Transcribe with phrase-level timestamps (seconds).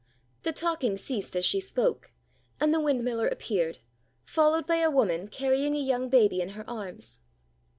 [0.41, 2.09] The talking ceased as she spoke,
[2.59, 3.77] and the windmiller appeared,
[4.23, 7.19] followed by a woman carrying a young baby in her arms.